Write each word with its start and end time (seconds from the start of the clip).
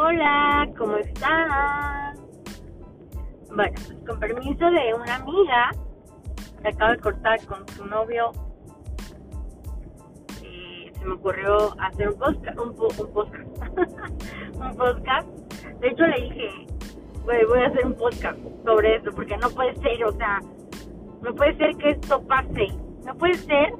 Hola, 0.00 0.68
¿cómo 0.78 0.96
están? 0.96 2.14
Bueno, 3.52 3.72
pues 3.74 3.96
con 4.06 4.20
permiso 4.20 4.70
de 4.70 4.94
una 4.94 5.16
amiga 5.16 5.70
que 6.62 6.68
acaba 6.68 6.92
de 6.92 6.98
cortar 6.98 7.44
con 7.46 7.68
su 7.70 7.84
novio, 7.84 8.30
eh, 10.44 10.92
se 10.94 11.04
me 11.04 11.14
ocurrió 11.14 11.74
hacer 11.80 12.10
un 12.10 12.16
podcast, 12.16 12.58
un, 12.60 12.68
un 12.68 13.12
podcast, 13.12 13.48
un 14.54 14.76
podcast. 14.76 15.28
De 15.80 15.88
hecho 15.88 16.06
le 16.06 16.22
dije, 16.22 16.66
voy 17.24 17.60
a 17.60 17.66
hacer 17.66 17.84
un 17.84 17.94
podcast 17.94 18.38
sobre 18.64 18.96
eso, 18.96 19.10
porque 19.10 19.36
no 19.36 19.50
puede 19.50 19.74
ser, 19.74 20.04
o 20.04 20.12
sea, 20.12 20.38
no 21.22 21.34
puede 21.34 21.56
ser 21.56 21.76
que 21.76 21.90
esto 21.90 22.22
pase, 22.24 22.68
no 23.04 23.16
puede 23.16 23.34
ser. 23.34 23.74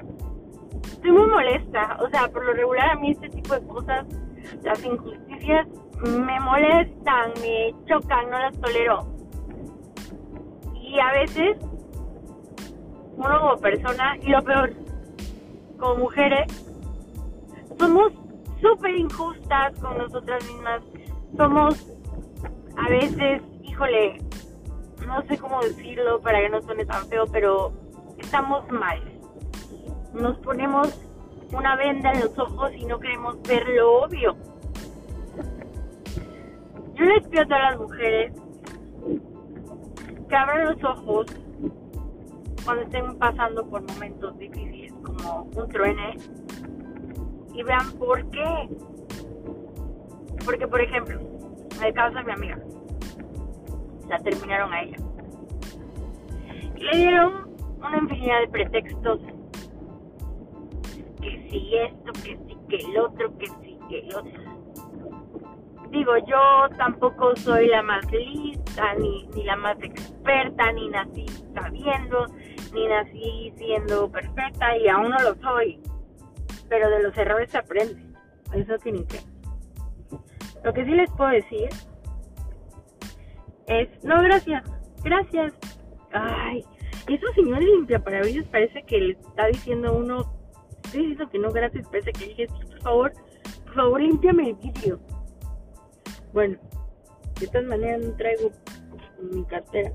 Estoy 0.83 1.13
muy 1.13 1.27
molesta, 1.27 1.97
o 2.01 2.11
sea, 2.11 2.27
por 2.27 2.45
lo 2.45 2.55
regular 2.55 2.91
a 2.91 2.97
mí 2.97 3.13
este 3.13 3.29
tipo 3.29 3.55
de 3.55 3.65
cosas, 3.69 4.05
las 4.65 4.85
injusticias 4.85 5.69
me 6.03 6.41
molestan, 6.41 7.33
me 7.41 7.75
chocan, 7.89 8.31
no 8.31 8.39
las 8.39 8.61
tolero. 8.61 9.07
Y 10.75 10.99
a 11.01 11.13
veces, 11.13 11.57
uno 13.17 13.41
como 13.41 13.57
persona, 13.59 14.17
y 14.23 14.31
lo 14.31 14.43
peor, 14.43 14.73
como 15.79 15.97
mujeres, 15.97 16.47
somos 17.79 18.13
súper 18.61 18.97
injustas 18.97 19.79
con 19.81 19.99
nosotras 19.99 20.45
mismas. 20.47 20.83
Somos 21.37 21.87
a 22.77 22.89
veces, 22.89 23.43
híjole, 23.63 24.19
no 25.07 25.23
sé 25.23 25.39
cómo 25.39 25.61
decirlo 25.63 26.21
para 26.21 26.41
que 26.41 26.49
no 26.49 26.63
suene 26.63 26.85
tan 26.85 27.07
feo, 27.09 27.27
pero 27.27 27.73
estamos 28.19 28.69
mal. 28.71 29.01
Nos 30.15 30.39
ponemos 30.39 30.89
una 31.53 31.77
venda 31.77 32.13
en 32.13 32.21
los 32.21 32.39
ojos 32.39 32.73
y 32.75 32.85
no 32.85 32.99
queremos 32.99 33.41
ver 33.43 33.67
lo 33.69 34.03
obvio. 34.05 34.37
Yo 36.99 37.05
les 37.05 37.29
pido 37.29 37.43
a 37.43 37.47
todas 37.47 37.71
las 37.71 37.79
mujeres 37.79 38.33
que 40.29 40.37
abran 40.37 40.65
los 40.65 40.85
ojos 40.85 41.27
cuando 42.65 42.83
estén 42.83 43.19
pasando 43.19 43.65
por 43.69 43.83
momentos 43.83 44.37
difíciles 44.37 44.93
como 45.05 45.43
un 45.45 45.69
truene 45.69 46.17
y 47.55 47.63
vean 47.63 47.93
por 47.99 48.29
qué. 48.31 48.69
Porque, 50.45 50.67
por 50.67 50.81
ejemplo, 50.81 51.21
el 51.85 51.95
caso 51.95 52.19
de 52.19 52.25
mi 52.25 52.33
amiga, 52.33 52.59
la 54.09 54.19
terminaron 54.19 54.73
a 54.73 54.83
ella. 54.83 54.97
Y 56.75 56.83
le 56.83 56.97
dieron 56.97 57.55
una 57.79 57.99
infinidad 57.99 58.41
de 58.41 58.49
pretextos. 58.49 59.21
Que 61.23 61.49
si 61.49 61.77
esto, 61.77 62.13
que 62.25 62.39
si 62.47 62.57
que 62.69 62.77
el 62.77 62.99
otro, 62.99 63.39
que 63.39 63.47
si 63.47 63.79
que 63.89 63.99
el 64.01 64.15
otro. 64.17 64.48
Digo, 65.91 66.13
yo 66.27 66.77
tampoco 66.77 67.35
soy 67.37 67.69
la 67.69 67.83
más 67.83 68.05
lista, 68.13 68.95
ni, 68.95 69.27
ni 69.35 69.45
la 69.45 69.57
más 69.57 69.77
experta, 69.83 70.71
ni 70.73 70.89
nací 70.89 71.27
sabiendo, 71.55 72.27
ni 72.75 72.87
nací 72.87 73.53
siendo 73.57 74.11
perfecta, 74.11 74.77
y 74.77 74.89
aún 74.89 75.11
no 75.11 75.19
lo 75.21 75.35
soy. 75.37 75.81
Pero 76.69 76.91
de 76.91 77.03
los 77.03 77.17
errores 77.17 77.51
se 77.51 77.59
aprende. 77.59 78.03
Eso 78.55 78.77
tiene 78.79 79.05
que. 79.07 79.21
Lo 80.63 80.73
que 80.75 80.85
sí 80.85 80.91
les 80.91 81.11
puedo 81.13 81.31
decir 81.31 81.69
es, 83.67 83.89
no, 84.05 84.23
gracias, 84.23 84.65
gracias. 85.03 85.55
Ay, 86.13 86.65
eso 87.09 87.27
señor 87.35 87.63
limpia 87.63 87.99
para 87.99 88.21
ellos 88.21 88.45
parece 88.51 88.83
que 88.83 88.99
le 88.99 89.13
está 89.13 89.47
diciendo 89.47 89.95
uno, 89.95 90.31
estoy 90.85 91.01
diciendo 91.01 91.31
que 91.31 91.39
no, 91.39 91.51
gracias, 91.53 91.87
parece 91.89 92.13
que 92.13 92.27
dije, 92.27 92.47
por 92.47 92.83
favor, 92.83 93.13
por 93.65 93.75
favor, 93.75 94.01
límpiame 94.01 94.51
el 94.51 94.55
vídeo. 94.57 94.99
Bueno, 96.33 96.59
de 97.41 97.47
todas 97.47 97.67
maneras 97.67 98.03
no 98.03 98.13
traigo 98.17 98.51
mi 99.21 99.45
cartera, 99.45 99.93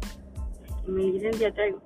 mi 0.88 1.12
licencia 1.12 1.54
traigo. 1.54 1.82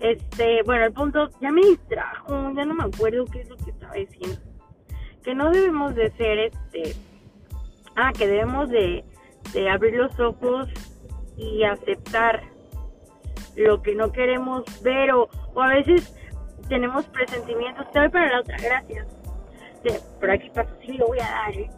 Este, 0.00 0.62
bueno, 0.64 0.84
el 0.86 0.92
punto, 0.92 1.30
ya 1.40 1.52
me 1.52 1.60
distrajo, 1.60 2.52
ya 2.54 2.64
no 2.64 2.74
me 2.74 2.84
acuerdo 2.84 3.24
qué 3.26 3.42
es 3.42 3.48
lo 3.48 3.56
que 3.56 3.70
estaba 3.70 3.94
diciendo. 3.94 4.40
Que 5.22 5.34
no 5.34 5.50
debemos 5.50 5.94
de 5.94 6.10
ser, 6.12 6.38
este, 6.38 6.96
ah, 7.94 8.12
que 8.12 8.26
debemos 8.26 8.68
de, 8.68 9.04
de 9.52 9.70
abrir 9.70 9.94
los 9.94 10.18
ojos 10.18 10.68
y 11.36 11.62
aceptar 11.62 12.42
lo 13.56 13.82
que 13.82 13.94
no 13.94 14.12
queremos 14.12 14.64
ver 14.82 15.12
o, 15.12 15.28
a 15.60 15.68
veces 15.68 16.14
tenemos 16.68 17.04
presentimientos. 17.06 17.90
Te 17.92 18.00
doy 18.00 18.08
para 18.08 18.32
la 18.32 18.40
otra, 18.40 18.56
gracias. 18.58 19.06
por 20.18 20.30
aquí 20.30 20.50
pasa, 20.50 20.70
sí 20.84 20.94
lo 20.94 21.06
voy 21.06 21.20
a 21.20 21.30
dar, 21.30 21.56
¿eh? 21.56 21.70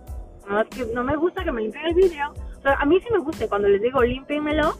No, 0.48 0.64
que 0.68 0.84
no 0.92 1.04
me 1.04 1.16
gusta 1.16 1.44
que 1.44 1.52
me 1.52 1.62
limpien 1.62 1.86
el 1.86 1.94
video. 1.94 2.34
a 2.64 2.84
mí 2.84 3.00
sí 3.00 3.08
me 3.10 3.18
gusta 3.18 3.48
cuando 3.48 3.68
les 3.68 3.80
digo 3.80 4.02
límpienmelo. 4.02 4.74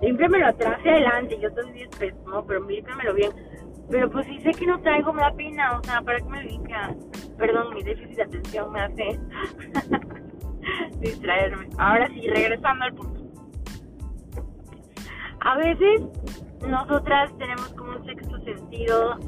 Límpienmelo 0.00 0.46
atrás 0.46 0.80
y 0.84 0.88
adelante. 0.88 1.38
Yo 1.40 1.48
estoy 1.48 1.70
10 1.72 1.88
pesos, 1.96 2.26
¿no? 2.26 2.44
Pero 2.44 2.66
límpienmelo 2.66 3.14
bien. 3.14 3.32
Pero 3.90 4.10
pues 4.10 4.26
si 4.26 4.40
sé 4.40 4.52
que 4.52 4.66
no 4.66 4.80
traigo, 4.80 5.12
me 5.12 5.22
da 5.22 5.32
pena. 5.32 5.78
O 5.78 5.84
sea, 5.84 6.00
¿para 6.02 6.18
que 6.18 6.28
me 6.28 6.42
limpian? 6.42 6.96
Perdón, 7.36 7.74
mi 7.74 7.82
déficit 7.82 8.16
de 8.16 8.22
atención 8.22 8.72
me 8.72 8.80
hace 8.80 9.20
distraerme. 11.00 11.68
Ahora 11.78 12.08
sí, 12.08 12.28
regresando 12.28 12.84
al 12.84 12.94
punto. 12.94 13.22
A 15.40 15.56
veces 15.56 16.02
nosotras 16.66 17.36
tenemos 17.38 17.68
como 17.74 17.96
un 17.96 18.04
sexto 18.06 18.38
sentido. 18.44 19.18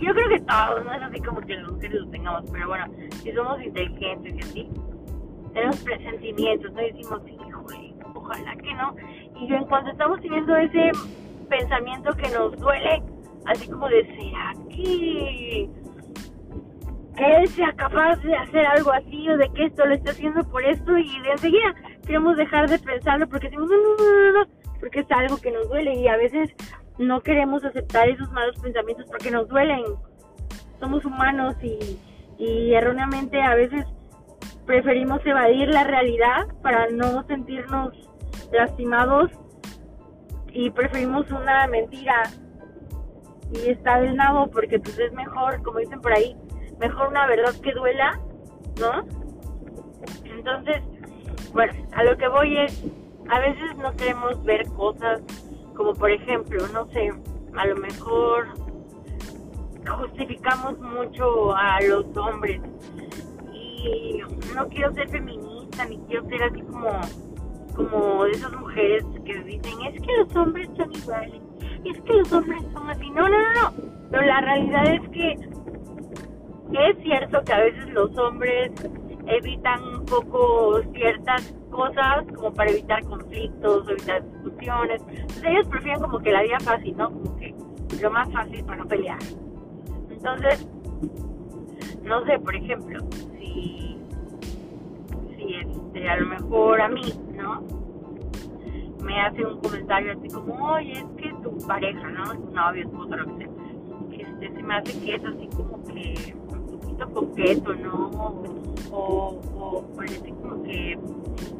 Y 0.00 0.06
yo 0.06 0.12
creo 0.12 0.28
que 0.28 0.40
todos, 0.40 0.84
no 0.84 0.92
es 0.92 1.02
así 1.02 1.20
como 1.20 1.40
que 1.40 1.56
los 1.56 1.72
mujeres 1.72 2.00
lo 2.00 2.10
tengamos, 2.10 2.50
pero 2.50 2.68
bueno, 2.68 2.86
si 3.22 3.32
somos 3.32 3.62
inteligentes 3.62 4.34
y 4.34 4.40
así, 4.40 4.70
tenemos 5.52 5.76
presentimientos, 5.78 6.72
no 6.72 6.80
decimos, 6.80 7.20
híjole, 7.28 7.94
ojalá 8.14 8.56
que 8.56 8.74
no. 8.74 8.96
Y 9.40 9.52
en 9.52 9.64
cuanto 9.66 9.90
estamos 9.90 10.20
teniendo 10.20 10.56
ese 10.56 10.90
pensamiento 11.48 12.12
que 12.16 12.28
nos 12.30 12.58
duele, 12.58 13.02
así 13.46 13.68
como 13.68 13.88
de, 13.88 14.04
¿será 14.04 14.52
que 14.68 15.70
él 17.16 17.48
sea 17.48 17.72
capaz 17.72 18.16
de 18.16 18.34
hacer 18.34 18.66
algo 18.66 18.92
así 18.92 19.28
o 19.28 19.36
de 19.36 19.48
que 19.50 19.66
esto 19.66 19.86
lo 19.86 19.94
esté 19.94 20.10
haciendo 20.10 20.42
por 20.50 20.64
esto 20.64 20.98
y 20.98 21.20
de 21.20 21.30
enseguida 21.30 21.74
queremos 22.04 22.36
dejar 22.36 22.68
de 22.68 22.78
pensarlo 22.78 23.28
porque 23.28 23.46
decimos 23.46 23.70
no, 23.70 23.76
no, 23.76 24.32
no, 24.32 24.40
no, 24.40 24.46
porque 24.80 25.00
es 25.00 25.10
algo 25.12 25.36
que 25.36 25.52
nos 25.52 25.68
duele 25.68 25.94
y 25.94 26.08
a 26.08 26.16
veces 26.16 26.50
no 26.98 27.22
queremos 27.22 27.64
aceptar 27.64 28.08
esos 28.08 28.30
malos 28.32 28.56
pensamientos 28.60 29.06
porque 29.06 29.30
nos 29.30 29.48
duelen. 29.48 29.84
Somos 30.80 31.04
humanos 31.04 31.56
y, 31.62 31.98
y 32.38 32.74
erróneamente 32.74 33.42
a 33.42 33.54
veces 33.54 33.86
preferimos 34.66 35.24
evadir 35.26 35.68
la 35.68 35.84
realidad 35.84 36.46
para 36.62 36.88
no 36.90 37.24
sentirnos 37.26 37.92
lastimados 38.52 39.30
y 40.52 40.70
preferimos 40.70 41.30
una 41.30 41.66
mentira 41.66 42.22
y 43.52 43.70
está 43.70 44.00
del 44.00 44.16
nabo 44.16 44.48
porque 44.50 44.78
pues 44.78 44.98
es 44.98 45.12
mejor, 45.12 45.62
como 45.62 45.78
dicen 45.78 46.00
por 46.00 46.12
ahí, 46.12 46.36
mejor 46.78 47.08
una 47.08 47.26
verdad 47.26 47.54
que 47.62 47.72
duela, 47.72 48.18
¿no? 48.80 49.04
Entonces, 50.24 50.82
bueno, 51.52 51.72
a 51.92 52.04
lo 52.04 52.16
que 52.16 52.28
voy 52.28 52.58
es, 52.58 52.84
a 53.28 53.38
veces 53.40 53.76
no 53.76 53.94
queremos 53.96 54.42
ver 54.44 54.66
cosas 54.68 55.22
como 55.76 55.94
por 55.94 56.10
ejemplo, 56.10 56.66
no 56.72 56.86
sé, 56.90 57.10
a 57.56 57.66
lo 57.66 57.76
mejor 57.76 58.48
justificamos 59.98 60.78
mucho 60.80 61.54
a 61.54 61.80
los 61.82 62.04
hombres. 62.16 62.60
Y 63.52 64.20
no 64.54 64.68
quiero 64.68 64.92
ser 64.94 65.08
feminista 65.08 65.84
ni 65.86 65.98
quiero 66.06 66.26
ser 66.28 66.42
así 66.44 66.62
como 66.62 67.00
como 67.74 68.24
de 68.24 68.30
esas 68.30 68.52
mujeres 68.52 69.04
que 69.24 69.34
dicen 69.42 69.80
es 69.82 70.00
que 70.00 70.16
los 70.16 70.36
hombres 70.36 70.68
son 70.76 70.94
iguales 70.94 71.42
es 71.84 72.00
que 72.02 72.14
los 72.14 72.32
hombres 72.32 72.62
son 72.72 72.88
así 72.88 73.10
no 73.10 73.28
no 73.28 73.38
no 73.38 73.54
no. 73.54 73.72
Pero 74.10 74.26
la 74.26 74.40
realidad 74.40 74.94
es 74.94 75.08
que 75.10 75.32
es 76.72 77.02
cierto 77.02 77.42
que 77.44 77.52
a 77.52 77.58
veces 77.58 77.88
los 77.90 78.16
hombres 78.16 78.70
evitan 79.26 79.82
un 79.82 80.04
poco 80.06 80.80
ciertas 80.92 81.54
cosas 81.74 82.24
como 82.34 82.52
para 82.54 82.70
evitar 82.70 83.04
conflictos, 83.04 83.88
evitar 83.88 84.22
discusiones. 84.42 85.02
Entonces 85.08 85.44
ellos 85.44 85.66
prefieren 85.68 86.00
como 86.00 86.20
que 86.20 86.32
la 86.32 86.42
vida 86.42 86.58
fácil, 86.60 86.96
¿no? 86.96 87.10
Como 87.10 87.36
que 87.36 87.54
lo 88.00 88.10
más 88.10 88.32
fácil 88.32 88.64
para 88.64 88.78
no 88.78 88.88
pelear. 88.88 89.18
Entonces, 90.10 90.66
no 92.04 92.24
sé, 92.24 92.38
por 92.38 92.54
ejemplo, 92.54 93.04
si, 93.38 93.98
este, 95.36 96.08
a 96.08 96.16
lo 96.16 96.26
mejor 96.26 96.80
a 96.80 96.88
mí, 96.88 97.12
¿no? 97.36 97.62
Me 99.02 99.20
hace 99.20 99.44
un 99.44 99.60
comentario 99.60 100.12
así 100.12 100.28
como, 100.28 100.54
oye, 100.74 100.92
es 100.92 101.04
que 101.16 101.34
tu 101.42 101.58
pareja, 101.66 102.08
¿no? 102.10 102.24
Tu 102.24 102.50
novio, 102.52 102.84
esposo, 102.84 103.16
lo 103.16 103.26
que 103.26 103.44
sea. 103.44 104.28
Este, 104.28 104.52
se 104.52 104.62
me 104.62 104.74
hace 104.74 105.00
que 105.04 105.14
es 105.16 105.24
así 105.24 105.48
como 105.56 105.82
que 105.84 106.34
coqueto, 107.12 107.74
¿no? 107.74 108.10
O, 108.92 109.84
parece 109.96 110.30
como 110.30 110.62
que, 110.62 110.98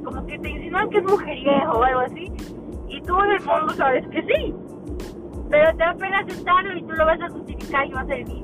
como 0.05 0.27
que 0.27 0.39
te 0.39 0.51
insinúan 0.51 0.91
que 0.91 0.99
es 0.99 1.05
mujeriego 1.05 1.73
o 1.73 1.83
algo 1.83 2.01
así. 2.01 2.31
Y 2.89 3.01
tú 3.03 3.21
en 3.23 3.31
el 3.33 3.41
fondo 3.41 3.73
sabes 3.75 4.07
que 4.09 4.23
sí. 4.23 4.55
Pero 5.51 5.71
te 5.73 5.79
da 5.79 5.95
pena 5.95 6.19
aceptarlo 6.21 6.77
y 6.77 6.83
tú 6.83 6.93
lo 6.93 7.07
vas 7.07 7.21
a 7.21 7.29
justificar 7.29 7.87
y 7.87 7.93
vas 7.93 8.05
a 8.05 8.15
decir, 8.15 8.43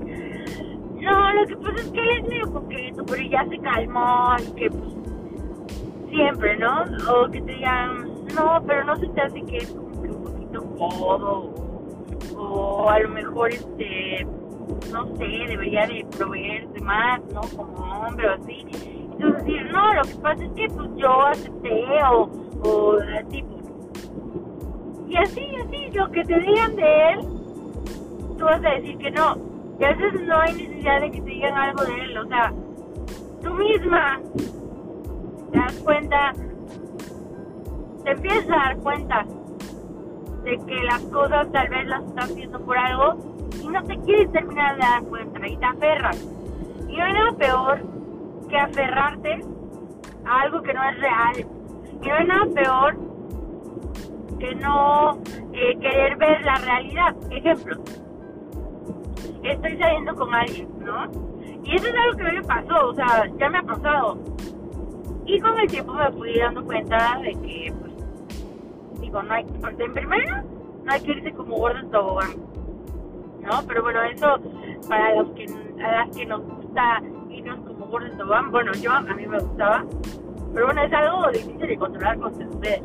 no, 1.00 1.32
lo 1.32 1.46
que 1.46 1.56
pasa 1.56 1.76
es 1.76 1.90
que 1.90 2.00
él 2.00 2.10
es 2.10 2.28
medio 2.28 2.52
coqueto, 2.52 3.04
pero 3.06 3.22
ya 3.22 3.46
se 3.48 3.58
calmó 3.58 4.36
y 4.38 4.52
que 4.52 4.70
pues, 4.70 4.94
siempre, 6.10 6.56
¿no? 6.58 6.84
O 7.08 7.30
que 7.30 7.40
te 7.40 7.52
digan, 7.52 8.04
no, 8.34 8.62
pero 8.66 8.84
no 8.84 8.96
se 8.96 9.08
te 9.08 9.20
hace 9.20 9.42
que 9.42 9.56
es 9.58 9.70
como 9.70 10.02
que 10.02 10.08
un 10.10 10.24
poquito 10.24 10.62
codo, 10.76 11.54
o 12.36 12.90
a 12.90 12.98
lo 13.00 13.08
mejor, 13.08 13.50
este, 13.50 14.26
no 14.90 15.16
sé, 15.16 15.26
debería 15.48 15.86
de 15.86 16.06
proveerse 16.16 16.80
más, 16.80 17.20
¿no? 17.32 17.40
Como 17.56 17.74
hombre 17.74 18.28
o 18.28 18.32
así. 18.34 18.66
Entonces 19.12 19.44
decir, 19.44 19.70
no, 19.72 19.94
lo 19.94 20.02
que 20.02 20.14
pasa 20.16 20.44
es 20.44 20.52
que 20.52 20.68
pues 20.68 20.88
yo 20.96 21.26
acepté 21.26 21.84
o, 22.10 22.30
o 22.62 22.98
así, 23.18 23.44
y 25.10 25.16
así, 25.16 25.44
así, 25.56 25.90
lo 25.92 26.08
que 26.12 26.24
te 26.24 26.38
digan 26.38 26.76
de 26.76 27.10
él, 27.10 27.20
tú 28.38 28.44
vas 28.44 28.64
a 28.64 28.70
decir 28.70 28.96
que 28.98 29.10
no. 29.10 29.36
Y 29.80 29.84
a 29.84 29.92
veces 29.92 30.20
no 30.22 30.38
hay 30.38 30.54
necesidad 30.54 31.00
de 31.00 31.10
que 31.10 31.20
te 31.20 31.30
digan 31.30 31.54
algo 31.54 31.84
de 31.84 32.00
él, 32.00 32.16
o 32.16 32.26
sea, 32.28 32.52
tú 33.42 33.54
misma 33.54 34.20
te 35.50 35.58
das 35.58 35.74
cuenta, 35.80 36.32
te 38.04 38.10
empiezas 38.12 38.50
a 38.50 38.56
dar 38.56 38.76
cuenta 38.78 39.26
de 40.44 40.58
que 40.58 40.82
las 40.84 41.02
cosas 41.06 41.50
tal 41.50 41.68
vez 41.68 41.88
las 41.88 42.04
estás 42.04 42.30
haciendo 42.30 42.60
por 42.60 42.78
algo 42.78 43.29
y 43.62 43.68
no 43.68 43.82
te 43.84 43.98
quieres 44.00 44.30
terminar 44.32 44.76
de 44.76 44.82
dar 44.82 45.02
cuenta 45.04 45.46
y 45.46 45.56
te 45.56 45.66
aferras. 45.66 46.26
Y 46.88 46.96
no 46.96 47.04
hay 47.04 47.12
nada 47.12 47.32
peor 47.32 47.80
que 48.48 48.58
aferrarte 48.58 49.44
a 50.24 50.40
algo 50.42 50.62
que 50.62 50.74
no 50.74 50.82
es 50.84 51.00
real. 51.00 51.46
Y 52.02 52.08
no 52.08 52.14
hay 52.14 52.26
nada 52.26 52.46
peor 52.54 52.96
que 54.38 54.54
no 54.54 55.18
eh, 55.52 55.78
querer 55.80 56.16
ver 56.16 56.44
la 56.44 56.56
realidad. 56.56 57.14
Ejemplo, 57.30 57.76
estoy 59.42 59.76
saliendo 59.76 60.14
con 60.16 60.34
alguien, 60.34 60.68
¿no? 60.80 61.30
Y 61.64 61.76
eso 61.76 61.86
es 61.86 61.94
algo 61.94 62.16
que 62.16 62.24
me 62.24 62.42
pasó, 62.42 62.88
o 62.88 62.94
sea, 62.94 63.26
ya 63.38 63.50
me 63.50 63.58
ha 63.58 63.62
pasado. 63.62 64.18
Y 65.26 65.38
con 65.40 65.58
el 65.58 65.68
tiempo 65.68 65.92
me 65.92 66.10
fui 66.12 66.38
dando 66.38 66.64
cuenta 66.64 67.20
de 67.22 67.32
que, 67.34 67.72
pues, 67.80 69.00
digo, 69.00 69.22
no 69.22 69.32
hay, 69.32 69.44
en 69.78 69.92
primero, 69.92 70.42
no 70.84 70.92
hay 70.92 71.00
que 71.00 71.12
irse 71.12 71.32
como 71.32 71.56
gordo 71.56 71.78
en 71.78 71.90
tobogán, 71.90 72.30
¿no? 73.42 73.62
Pero 73.66 73.82
bueno, 73.82 74.02
eso 74.02 74.38
para 74.88 75.14
los 75.16 75.30
que, 75.30 75.46
a 75.82 75.92
las 75.92 76.16
que 76.16 76.26
nos 76.26 76.42
gusta 76.42 77.02
irnos 77.28 77.60
como 77.60 77.86
gordo 77.86 78.06
en 78.06 78.18
tobogán, 78.18 78.50
bueno, 78.50 78.72
yo 78.74 78.92
a 78.92 79.00
mí 79.00 79.26
me 79.26 79.38
gustaba, 79.38 79.84
pero 80.52 80.66
bueno, 80.66 80.82
es 80.82 80.92
algo 80.92 81.30
difícil 81.30 81.66
de 81.66 81.76
controlar 81.76 82.18
con 82.18 82.32
ustedes, 82.32 82.82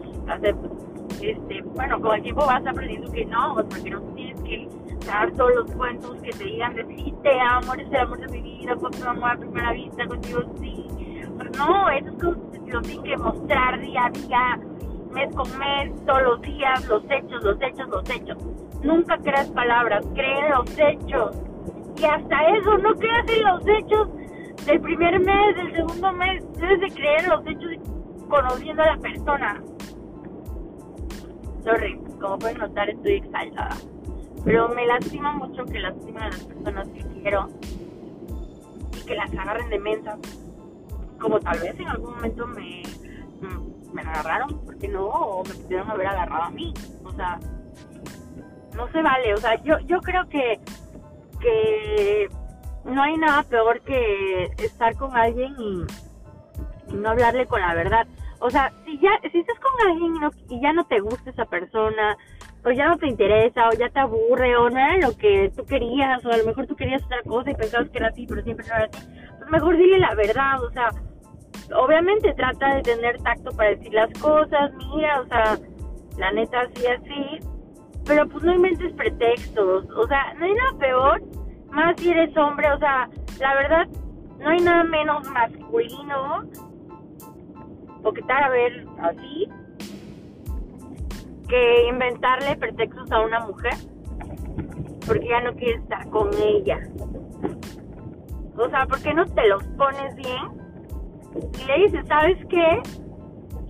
este, 1.22 1.62
bueno, 1.62 2.00
con 2.02 2.16
el 2.16 2.24
tiempo 2.24 2.46
vas 2.46 2.66
aprendiendo 2.66 3.12
que 3.12 3.26
no, 3.26 3.56
porque 3.56 3.90
no 3.90 4.02
tienes 4.14 4.42
que 4.42 4.68
dar 5.06 5.32
todos 5.34 5.56
los 5.56 5.72
cuentos 5.72 6.16
que 6.22 6.32
te 6.32 6.44
digan 6.44 6.76
de 6.76 6.86
sí, 6.86 7.14
te 7.24 7.40
amo, 7.40 7.74
eres 7.74 7.88
el 7.90 7.98
amor 7.98 8.20
de 8.20 8.28
mi 8.28 8.42
vida, 8.42 8.76
con 8.76 8.92
tu 8.92 9.08
amor 9.08 9.32
a 9.32 9.38
primera 9.38 9.72
vista, 9.74 10.08
contigo 10.08 10.42
sí. 10.60 10.86
Pero 11.38 11.52
no, 11.58 11.90
eso 11.90 12.10
es 12.10 12.24
como 12.24 12.52
que 12.52 12.72
lo 12.72 12.82
tienes 12.82 13.04
que 13.04 13.18
mostrar 13.18 13.80
día 13.80 14.06
a 14.06 14.10
día, 14.10 14.60
mes 15.12 15.36
con 15.36 15.58
mes, 15.58 16.06
todos 16.06 16.22
los 16.24 16.42
días, 16.42 16.88
los 16.88 17.04
hechos, 17.10 17.44
los 17.44 17.62
hechos, 17.62 17.88
los 17.88 18.10
hechos. 18.10 18.38
Nunca 18.86 19.18
creas 19.18 19.50
palabras, 19.50 20.06
cree 20.14 20.50
los 20.52 20.70
hechos. 20.78 21.36
Y 21.98 22.06
hasta 22.06 22.50
eso, 22.56 22.78
no 22.78 22.94
creas 22.94 23.26
en 23.30 23.44
los 23.44 23.68
hechos 23.68 24.10
del 24.64 24.80
primer 24.80 25.20
mes, 25.22 25.56
del 25.56 25.76
segundo 25.76 26.14
mes. 26.14 26.44
Debes 26.54 26.94
de 26.94 27.16
en 27.18 27.30
los 27.30 27.48
hechos 27.48 27.72
conociendo 28.30 28.84
a 28.84 28.96
la 28.96 28.98
persona. 28.98 29.64
Sorry, 31.64 32.00
como 32.22 32.38
pueden 32.38 32.60
notar 32.60 32.88
estoy 32.92 33.14
exaltada. 33.14 33.76
Pero 34.44 34.70
me 34.70 34.86
lastima 34.86 35.32
mucho 35.32 35.66
que 35.66 35.80
lastimen 35.80 36.22
a 36.22 36.30
las 36.30 36.44
personas 36.44 36.88
que 36.90 37.02
quiero 37.22 37.50
y 38.96 39.04
que 39.04 39.16
las 39.16 39.32
agarren 39.34 39.70
de 39.72 39.80
mensa. 39.80 40.16
Como 41.20 41.40
tal 41.40 41.58
vez 41.58 41.80
en 41.80 41.88
algún 41.88 42.14
momento 42.14 42.46
me, 42.46 42.84
me 43.94 44.02
agarraron, 44.02 44.60
porque 44.64 44.88
no? 44.88 45.08
O 45.08 45.44
me 45.44 45.56
pudieron 45.56 45.90
haber 45.90 46.06
agarrado 46.06 46.44
a 46.44 46.50
mí. 46.52 46.72
O 47.04 47.12
sea, 47.14 47.40
no 48.76 48.92
se 48.92 49.02
vale. 49.02 49.34
O 49.34 49.38
sea, 49.38 49.62
yo, 49.64 49.80
yo 49.80 50.00
creo 50.02 50.28
que, 50.30 50.60
que 51.40 52.28
no 52.86 53.02
hay 53.02 53.18
nada 53.18 53.44
peor 53.44 53.82
que 53.82 54.52
estar 54.58 54.96
con 54.96 55.16
alguien 55.16 55.56
y 55.60 55.86
no 56.94 57.10
hablarle 57.10 57.46
con 57.46 57.62
la 57.62 57.74
verdad. 57.74 58.08
O 58.40 58.50
sea, 58.50 58.72
si 58.86 59.00
ya 59.00 59.12
si 59.32 59.40
estás 59.40 59.58
con 59.60 59.90
alguien 59.90 60.14
y, 60.50 60.62
ya 60.62 60.74
no 60.74 60.86
te 60.86 61.00
gusta 61.00 61.30
esa 61.30 61.46
persona, 61.46 62.18
o 62.64 62.72
ya 62.72 62.88
no 62.88 62.98
te 62.98 63.08
interesa, 63.08 63.70
o 63.70 63.74
ya 63.74 63.90
te 63.90 64.00
aburre, 64.00 64.56
o 64.58 64.70
no 64.70 64.78
era 64.78 64.98
lo 65.08 65.16
que 65.18 65.52
tú 65.56 65.66
querías, 65.66 66.24
o 66.26 66.32
a 66.32 66.38
lo 66.38 66.46
mejor 66.46 66.68
tú 66.68 66.76
querías 66.76 67.04
otra 67.04 67.22
cosa 67.24 67.52
y 67.52 67.56
pensabas 67.56 67.90
que 67.90 67.98
era 67.98 68.08
así, 68.08 68.26
pero 68.28 68.44
siempre 68.44 68.68
no 68.68 68.76
era 68.76 68.86
así, 68.86 69.08
pues 69.38 69.52
mejor 69.52 69.78
dile 69.78 70.00
la 70.00 70.16
verdad, 70.16 70.64
o 70.64 70.72
sea, 70.72 70.90
obviamente 71.76 72.34
trata 72.34 72.76
de 72.76 72.82
tener 72.82 73.22
tacto 73.22 73.52
para 73.56 73.70
decir 73.70 73.94
las 73.94 74.12
cosas, 74.20 74.72
mira, 74.94 75.22
o 75.22 75.28
sea, 75.28 75.58
la 76.18 76.32
neta 76.32 76.62
así, 76.62 76.86
así, 76.88 77.40
pero 78.06 78.28
pues 78.28 78.44
no 78.44 78.54
inventes 78.54 78.94
pretextos, 78.94 79.86
o 79.90 80.08
sea, 80.08 80.34
no 80.36 80.46
hay 80.46 80.54
nada 80.54 80.78
peor, 80.78 81.24
más 81.72 81.96
si 82.00 82.10
eres 82.10 82.36
hombre, 82.38 82.72
o 82.72 82.80
sea, 82.80 83.10
la 83.40 83.56
verdad, 83.56 83.88
no 84.40 84.50
hay 84.50 84.62
nada 84.62 84.84
menos 84.84 85.28
masculino 85.30 86.44
o 88.04 88.14
que 88.14 88.22
tal 88.24 88.44
a 88.44 88.50
ver 88.50 88.86
así 89.02 89.50
que 91.48 91.88
inventarle 91.88 92.56
pretextos 92.58 93.12
a 93.12 93.22
una 93.22 93.40
mujer 93.42 93.74
porque 95.06 95.28
ya 95.28 95.42
no 95.42 95.54
quiere 95.54 95.76
estar 95.76 96.10
con 96.10 96.30
ella. 96.34 96.80
O 98.58 98.70
sea, 98.70 98.86
¿por 98.86 99.02
qué 99.02 99.14
no 99.14 99.26
te 99.26 99.48
los 99.48 99.64
pones 99.78 100.16
bien? 100.16 100.44
Y 101.62 101.66
le 101.66 101.86
dices, 101.86 102.08
¿sabes 102.08 102.38
qué? 102.50 102.82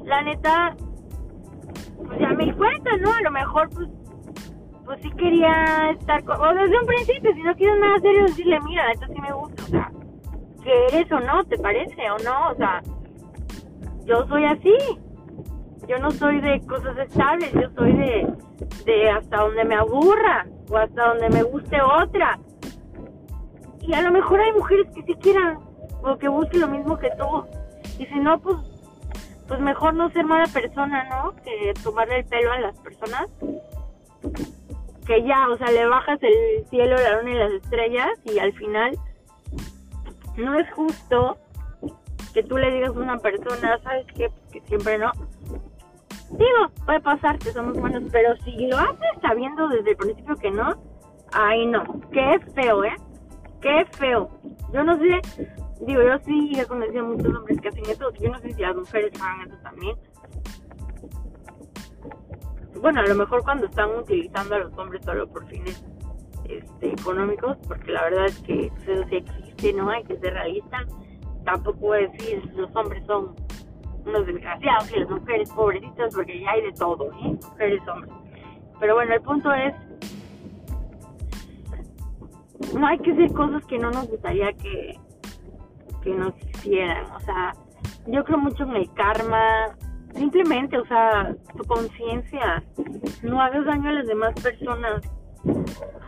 La 0.03 0.21
neta, 0.21 0.75
pues 2.05 2.19
ya 2.19 2.29
me 2.29 2.45
di 2.45 2.51
cuenta, 2.53 2.95
¿no? 2.97 3.11
A 3.11 3.21
lo 3.21 3.31
mejor, 3.31 3.69
pues, 3.71 3.89
pues 4.85 5.01
sí 5.01 5.09
quería 5.11 5.91
estar 5.91 6.23
con... 6.23 6.39
O 6.39 6.53
desde 6.53 6.79
un 6.79 6.85
principio, 6.85 7.33
si 7.33 7.41
no 7.41 7.55
quieres 7.55 7.79
nada 7.79 7.99
serio, 7.99 8.23
decirle, 8.25 8.59
mira, 8.61 8.91
esto 8.91 9.07
sí 9.07 9.21
me 9.21 9.33
gusta, 9.33 9.63
o 9.63 9.67
sea, 9.67 9.91
que 10.63 10.85
eres 10.87 11.11
o 11.11 11.19
no, 11.19 11.43
¿te 11.45 11.57
parece 11.57 12.09
o 12.11 12.17
no? 12.19 12.51
O 12.51 12.55
sea, 12.55 12.81
yo 14.05 14.25
soy 14.27 14.45
así. 14.45 14.75
Yo 15.87 15.99
no 15.99 16.09
soy 16.09 16.41
de 16.41 16.61
cosas 16.61 16.97
estables, 16.97 17.51
yo 17.53 17.69
soy 17.77 17.93
de, 17.93 18.27
de 18.85 19.09
hasta 19.11 19.37
donde 19.37 19.65
me 19.65 19.75
aburra 19.75 20.47
o 20.69 20.77
hasta 20.77 21.09
donde 21.09 21.29
me 21.29 21.43
guste 21.43 21.79
otra. 21.81 22.39
Y 23.81 23.93
a 23.93 24.01
lo 24.01 24.11
mejor 24.11 24.39
hay 24.39 24.51
mujeres 24.53 24.87
que 24.95 25.03
sí 25.03 25.13
quieran 25.15 25.59
o 26.01 26.17
que 26.17 26.27
busquen 26.27 26.61
lo 26.61 26.67
mismo 26.69 26.97
que 26.97 27.11
tú. 27.19 27.45
Y 27.99 28.05
si 28.07 28.19
no, 28.19 28.39
pues, 28.39 28.57
pues 29.47 29.59
mejor 29.59 29.93
no 29.93 30.09
ser 30.09 30.25
mala 30.25 30.47
persona, 30.47 31.03
¿no? 31.09 31.35
Que 31.43 31.73
tomarle 31.83 32.19
el 32.19 32.25
pelo 32.25 32.51
a 32.51 32.59
las 32.59 32.75
personas. 32.79 33.27
Que 35.05 35.23
ya, 35.23 35.47
o 35.49 35.57
sea, 35.57 35.71
le 35.71 35.85
bajas 35.85 36.19
el 36.23 36.65
cielo, 36.69 36.95
la 36.95 37.21
luna 37.21 37.31
y 37.31 37.35
las 37.35 37.51
estrellas 37.51 38.09
y 38.25 38.39
al 38.39 38.53
final 38.53 38.97
no 40.37 40.59
es 40.59 40.69
justo 40.73 41.37
que 42.33 42.43
tú 42.43 42.57
le 42.57 42.71
digas 42.71 42.89
a 42.89 42.99
una 42.99 43.17
persona, 43.17 43.79
¿sabes 43.83 44.05
qué? 44.15 44.29
Que 44.51 44.61
siempre 44.61 44.97
no. 44.97 45.11
Digo, 46.31 46.69
puede 46.85 46.99
pasar 46.99 47.39
que 47.39 47.51
somos 47.51 47.79
buenos, 47.79 48.03
pero 48.11 48.35
si 48.37 48.67
lo 48.67 48.77
haces 48.77 49.09
sabiendo 49.21 49.67
desde 49.69 49.91
el 49.91 49.97
principio 49.97 50.35
que 50.35 50.51
no, 50.51 50.75
ay 51.31 51.65
no, 51.67 51.83
qué 52.11 52.39
feo, 52.53 52.83
¿eh? 52.83 52.95
Qué 53.61 53.85
feo. 53.91 54.29
Yo 54.73 54.83
no 54.83 54.97
sé, 54.97 55.21
digo, 55.81 56.01
yo 56.01 56.17
sí 56.25 56.59
he 56.59 56.65
conocido 56.65 57.05
a 57.05 57.07
muchos 57.07 57.33
hombres 57.33 57.61
que 57.61 57.69
hacen 57.69 57.85
eso, 57.85 58.11
yo 58.15 58.29
no 58.29 58.39
sé 58.39 58.53
si 58.53 58.61
las 58.61 58.75
mujeres 58.75 59.13
hagan 59.21 59.47
eso 59.47 59.57
también. 59.63 59.95
Bueno, 62.85 62.99
a 62.99 63.07
lo 63.07 63.15
mejor 63.15 63.43
cuando 63.43 63.65
están 63.65 63.89
utilizando 63.97 64.53
a 64.53 64.59
los 64.59 64.77
hombres 64.77 65.03
solo 65.03 65.27
por 65.27 65.43
fines 65.47 65.83
este, 66.47 66.91
económicos, 66.91 67.57
porque 67.67 67.91
la 67.91 68.03
verdad 68.03 68.27
es 68.27 68.37
que 68.43 68.67
eso 68.67 69.03
sí 69.09 69.15
existe, 69.15 69.73
¿no? 69.73 69.89
Hay 69.89 70.03
que 70.03 70.15
ser 70.19 70.33
realistas 70.33 70.85
tampoco 71.43 71.79
voy 71.79 72.03
a 72.03 72.07
decir 72.09 72.47
los 72.55 72.69
hombres 72.75 73.03
son 73.07 73.33
unos 74.05 74.27
desgraciados 74.27 74.91
y 74.91 74.99
las 74.99 75.09
mujeres 75.09 75.49
pobrecitas 75.49 76.13
porque 76.13 76.39
ya 76.39 76.51
hay 76.51 76.61
de 76.61 76.73
todo, 76.73 77.11
¿eh? 77.11 77.39
Mujeres, 77.49 77.87
hombres. 77.87 78.13
Pero 78.79 78.93
bueno, 78.93 79.15
el 79.15 79.21
punto 79.21 79.51
es, 79.51 79.73
no 82.75 82.85
hay 82.85 82.99
que 82.99 83.13
hacer 83.13 83.33
cosas 83.33 83.65
que 83.65 83.79
no 83.79 83.89
nos 83.89 84.07
gustaría 84.07 84.53
que, 84.53 84.95
que 86.03 86.11
nos 86.11 86.37
hicieran. 86.37 87.03
O 87.15 87.19
sea, 87.21 87.55
yo 88.05 88.23
creo 88.23 88.37
mucho 88.37 88.63
en 88.65 88.75
el 88.75 88.93
karma. 88.93 89.75
Simplemente, 90.15 90.77
o 90.77 90.85
sea, 90.85 91.35
tu 91.57 91.63
conciencia. 91.65 92.63
No 93.21 93.41
hagas 93.41 93.65
daño 93.65 93.89
a 93.89 93.93
las 93.93 94.07
demás 94.07 94.33
personas. 94.41 95.01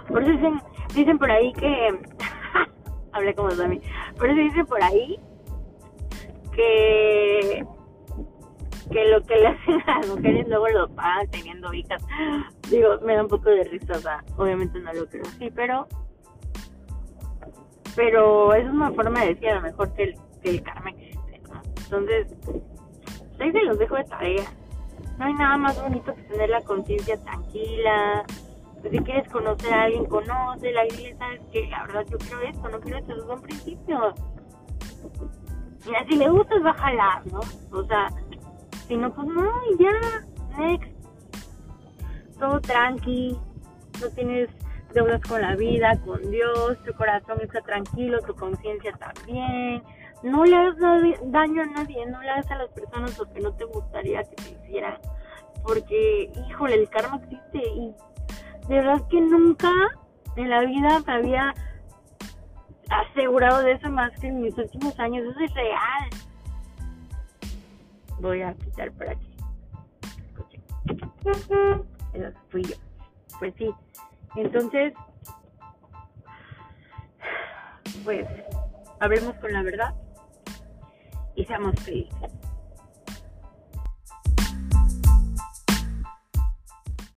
Por 0.07 0.23
eso 0.23 0.31
dicen, 0.31 0.61
dicen 0.95 1.17
por 1.17 1.31
ahí 1.31 1.51
que... 1.53 1.99
hablé 3.11 3.35
como 3.35 3.49
mí. 3.67 3.81
Por 4.17 4.29
eso 4.29 4.39
dicen 4.39 4.65
por 4.65 4.81
ahí 4.83 5.19
que 6.53 7.65
que 8.91 9.05
lo 9.09 9.21
que 9.23 9.35
le 9.35 9.47
hacen 9.47 9.81
a 9.85 9.99
las 9.99 10.07
mujeres 10.07 10.47
luego 10.47 10.67
lo 10.69 10.89
pagan 10.89 11.27
teniendo 11.29 11.73
hijas. 11.73 12.01
Digo, 12.69 12.99
me 13.03 13.15
da 13.15 13.23
un 13.23 13.27
poco 13.27 13.49
de 13.49 13.63
risa, 13.65 14.23
obviamente 14.37 14.79
no 14.79 14.93
lo 14.93 15.05
creo 15.07 15.23
así, 15.23 15.51
pero 15.51 15.87
pero 17.95 18.53
es 18.53 18.65
una 18.69 18.91
forma 18.91 19.21
de 19.21 19.33
decir 19.33 19.49
a 19.49 19.55
lo 19.55 19.61
mejor 19.61 19.93
que 19.93 20.03
el, 20.03 20.15
que 20.41 20.49
el 20.51 20.61
karma 20.61 20.91
existe, 20.91 21.41
Entonces, 21.83 22.27
ahí 23.39 23.51
se 23.51 23.63
los 23.63 23.79
dejo 23.79 23.95
de 23.95 24.03
tarea. 24.05 24.43
No 25.17 25.25
hay 25.25 25.33
nada 25.33 25.57
más 25.57 25.81
bonito 25.81 26.13
que 26.13 26.21
tener 26.23 26.49
la 26.49 26.61
conciencia 26.61 27.19
tranquila. 27.21 28.23
Pues 28.81 28.91
si 28.91 28.99
quieres 28.99 29.27
conocer 29.29 29.73
a 29.73 29.83
alguien, 29.83 30.05
conoce. 30.05 30.71
La 30.71 30.85
iglesia 30.85 31.17
sabes 31.17 31.41
que 31.51 31.67
la 31.67 31.85
verdad 31.85 32.05
yo 32.09 32.17
quiero 32.17 32.41
esto, 32.41 32.69
no 32.69 32.79
quiero 32.79 32.97
esto 32.99 33.15
desde 33.15 33.33
un 33.33 33.41
principio. 33.41 34.13
Mira, 35.85 36.05
si 36.07 36.15
le 36.17 36.29
gustas, 36.29 36.63
va 36.63 36.71
a 36.71 36.73
jalar, 36.73 37.27
¿no? 37.27 37.39
O 37.71 37.83
sea, 37.85 38.09
si 38.87 38.97
no, 38.97 39.13
pues 39.13 39.27
no, 39.27 39.51
y 39.71 39.83
ya, 39.83 40.25
next. 40.57 40.91
Todo 42.37 42.59
tranqui, 42.61 43.37
no 44.01 44.09
tienes 44.09 44.49
deudas 44.93 45.21
con 45.21 45.41
la 45.41 45.55
vida, 45.55 45.99
con 46.05 46.29
Dios, 46.29 46.77
tu 46.85 46.93
corazón 46.93 47.39
está 47.41 47.61
tranquilo, 47.61 48.19
tu 48.21 48.35
conciencia 48.35 48.91
también. 48.93 49.81
No 50.23 50.45
le 50.45 50.55
hagas 50.55 50.75
daño 51.25 51.61
a 51.61 51.65
nadie, 51.65 52.05
no 52.07 52.21
le 52.21 52.29
hagas 52.29 52.49
a 52.51 52.55
las 52.55 52.69
personas 52.69 53.17
lo 53.17 53.31
que 53.31 53.39
no 53.39 53.53
te 53.53 53.65
gustaría 53.65 54.23
que 54.23 54.35
te 54.35 54.49
hicieran. 54.49 54.97
Porque, 55.63 56.31
híjole, 56.49 56.75
el 56.75 56.89
karma 56.89 57.17
existe 57.17 57.57
y 57.57 57.93
de 58.67 58.75
verdad 58.75 59.01
que 59.09 59.21
nunca 59.21 59.71
en 60.35 60.49
la 60.49 60.61
vida 60.61 61.01
me 61.05 61.13
había 61.13 61.53
asegurado 62.89 63.61
de 63.61 63.73
eso 63.73 63.89
más 63.91 64.11
que 64.19 64.27
en 64.27 64.41
mis 64.41 64.57
últimos 64.57 64.99
años. 64.99 65.25
Eso 65.29 65.39
es 65.39 65.53
real. 65.53 66.09
Voy 68.19 68.41
a 68.41 68.53
quitar 68.53 68.91
por 68.93 69.09
aquí. 69.09 69.37
Eso 72.13 72.31
fui 72.49 72.63
yo. 72.63 72.75
Pues 73.39 73.53
sí. 73.57 73.69
Entonces, 74.35 74.93
pues, 78.03 78.27
hablemos 78.99 79.35
con 79.35 79.53
la 79.53 79.63
verdad 79.63 79.93
y 81.37 81.45
seamos 81.45 81.75
felices. 81.81 82.46